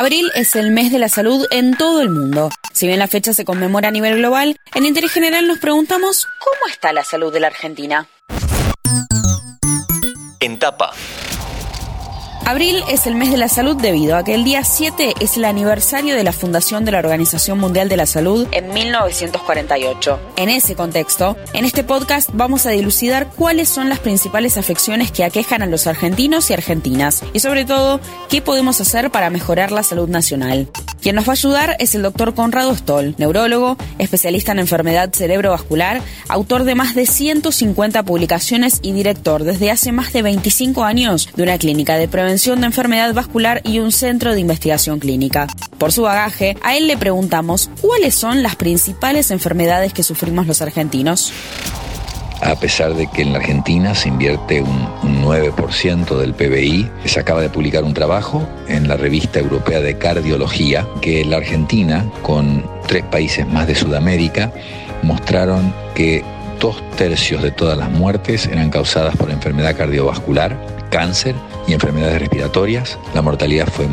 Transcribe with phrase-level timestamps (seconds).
[0.00, 2.48] Abril es el mes de la salud en todo el mundo.
[2.72, 6.72] Si bien la fecha se conmemora a nivel global, en Interés General nos preguntamos ¿cómo
[6.72, 8.08] está la salud de la Argentina?
[10.40, 10.94] En tapa.
[12.50, 15.44] Abril es el mes de la salud debido a que el día 7 es el
[15.44, 20.18] aniversario de la fundación de la Organización Mundial de la Salud en 1948.
[20.34, 25.22] En ese contexto, en este podcast vamos a dilucidar cuáles son las principales afecciones que
[25.22, 29.84] aquejan a los argentinos y argentinas y sobre todo qué podemos hacer para mejorar la
[29.84, 30.68] salud nacional.
[31.00, 36.02] Quien nos va a ayudar es el doctor Conrado Stoll, neurólogo, especialista en enfermedad cerebrovascular,
[36.28, 41.44] autor de más de 150 publicaciones y director desde hace más de 25 años de
[41.44, 45.46] una clínica de prevención de enfermedad vascular y un centro de investigación clínica.
[45.76, 50.62] Por su bagaje, a él le preguntamos cuáles son las principales enfermedades que sufrimos los
[50.62, 51.32] argentinos
[52.42, 54.88] a pesar de que en la Argentina se invierte un,
[55.22, 56.90] 9% del PBI.
[57.04, 62.10] Se acaba de publicar un trabajo en la revista europea de cardiología que la Argentina,
[62.22, 64.50] con tres países más de Sudamérica,
[65.02, 66.24] mostraron que
[66.58, 71.34] dos tercios de todas las muertes eran causadas por enfermedad cardiovascular, cáncer
[71.66, 72.98] y enfermedades respiratorias.
[73.14, 73.86] La mortalidad fue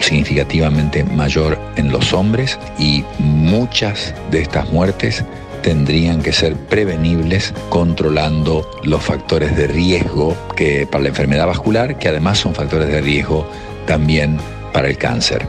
[0.00, 5.24] significativamente mayor en los hombres y muchas de estas muertes
[5.62, 12.08] tendrían que ser prevenibles controlando los factores de riesgo que para la enfermedad vascular, que
[12.08, 13.46] además son factores de riesgo
[13.86, 14.38] también
[14.74, 15.46] para el cáncer.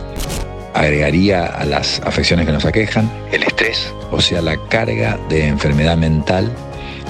[0.74, 5.98] Agregaría a las afecciones que nos aquejan el estrés, o sea, la carga de enfermedad
[5.98, 6.52] mental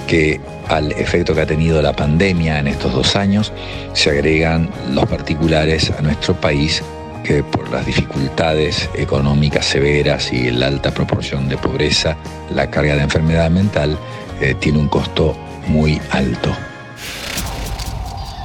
[0.07, 3.51] que al efecto que ha tenido la pandemia en estos dos años,
[3.93, 6.83] se agregan los particulares a nuestro país
[7.23, 12.15] que por las dificultades económicas severas y la alta proporción de pobreza,
[12.51, 13.97] la carga de enfermedad mental
[14.39, 15.35] eh, tiene un costo
[15.67, 16.55] muy alto.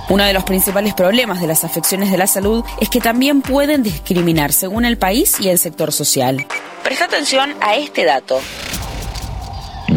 [0.09, 3.83] Uno de los principales problemas de las afecciones de la salud es que también pueden
[3.83, 6.47] discriminar según el país y el sector social.
[6.83, 8.41] Presta atención a este dato.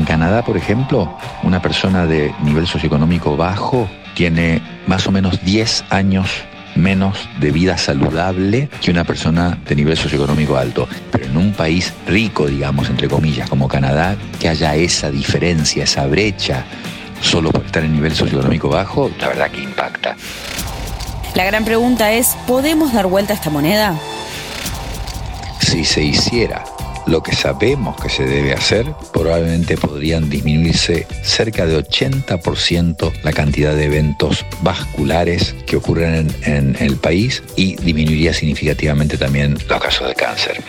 [0.04, 5.86] En Canadá, por ejemplo, una persona de nivel socioeconómico bajo tiene más o menos 10
[5.92, 6.28] años
[6.76, 10.90] menos de vida saludable que una persona de nivel socioeconómico alto.
[11.10, 16.06] Pero en un país rico, digamos, entre comillas, como Canadá, que haya esa diferencia, esa
[16.06, 16.66] brecha,
[17.22, 20.18] solo por estar en nivel socioeconómico bajo, la verdad que impacta.
[21.34, 23.98] La gran pregunta es, ¿podemos dar vuelta a esta moneda?
[25.62, 26.66] Si se hiciera
[27.06, 33.76] lo que sabemos que se debe hacer, probablemente podrían disminuirse cerca de 80% la cantidad
[33.76, 40.16] de eventos vasculares que ocurren en, el país y disminuiría significativamente también los casos de
[40.16, 40.64] cáncer.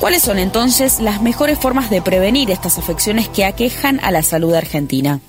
[0.00, 4.54] ¿Cuáles son entonces las mejores formas de prevenir estas afecciones que aquejan a la salud
[4.54, 5.20] argentina?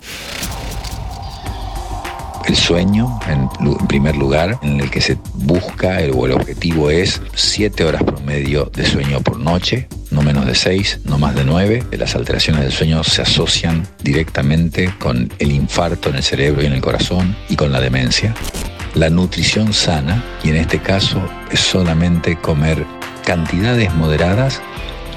[2.52, 3.50] El sueño, en,
[3.88, 8.86] primer lugar, en el que se busca o el objetivo es 7 horas promedio de
[8.86, 11.84] sueño por noche, no menos de 6, no más de 9.
[11.92, 16.74] Las alteraciones del sueño se asocian directamente con el infarto en el cerebro y en
[16.74, 18.36] el corazón y con la demencia.
[18.96, 22.86] La nutrición sana, y en este caso es solamente comer
[23.24, 24.62] cantidades moderadas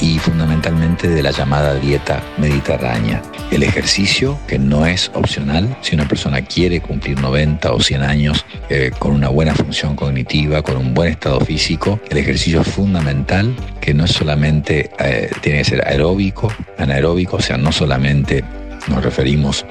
[0.01, 3.23] y fundamentalmente de la llamada dieta mediterránea.
[3.51, 8.45] El ejercicio, que no es opcional, si una persona quiere cumplir 90 o 100 años
[8.69, 13.55] eh, con una buena función cognitiva, con un buen estado físico, el ejercicio es fundamental,
[13.81, 18.45] que no es solamente, eh, tiene que ser aeróbico, anaeróbico, o sea, no solamente
[18.89, 19.65] nos referimos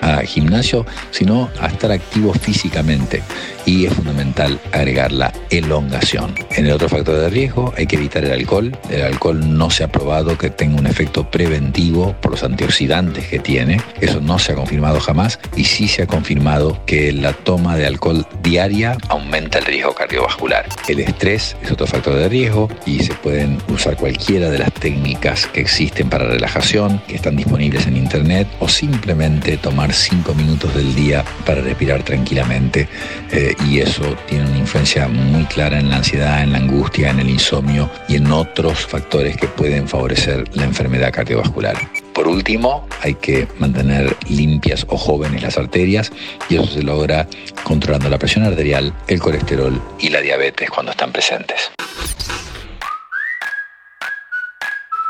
[0.00, 3.22] a gimnasio, sino a estar activo físicamente
[3.66, 6.34] y es fundamental agregar la elongación.
[6.50, 8.76] En el otro factor de riesgo hay que evitar el alcohol.
[8.88, 13.38] El alcohol no se ha probado que tenga un efecto preventivo por los antioxidantes que
[13.38, 13.80] tiene.
[14.00, 17.86] Eso no se ha confirmado jamás y sí se ha confirmado que la toma de
[17.86, 20.66] alcohol diaria aumenta el riesgo cardiovascular.
[20.88, 25.46] El estrés es otro factor de riesgo y se pueden usar cualquiera de las técnicas
[25.46, 30.94] que existen para relajación, que están disponibles en internet, o simplemente tomar 5 minutos del
[30.94, 32.88] día para respirar tranquilamente.
[33.32, 37.20] Eh, y eso tiene una influencia muy clara en la ansiedad, en la angustia, en
[37.20, 41.76] el insomnio y en otros factores que pueden favorecer la enfermedad cardiovascular.
[42.12, 46.12] Por último, hay que mantener limpias o jóvenes las arterias
[46.48, 47.26] y eso se logra
[47.64, 51.70] controlando la presión arterial, el colesterol y la diabetes cuando están presentes.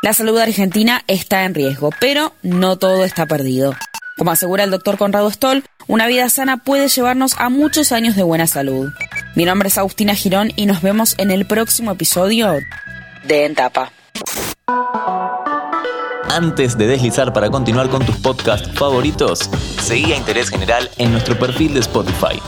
[0.02, 3.74] La salud argentina está en riesgo, pero no todo está perdido.
[4.16, 8.22] Como asegura el doctor Conrado Stoll, una vida sana puede llevarnos a muchos años de
[8.22, 8.92] buena salud.
[9.34, 12.52] Mi nombre es Agustina Girón y nos vemos en el próximo episodio
[13.24, 13.92] de Entapa.
[16.30, 19.48] Antes de deslizar para continuar con tus podcasts favoritos,
[19.80, 22.40] seguí a Interés General en nuestro perfil de Spotify.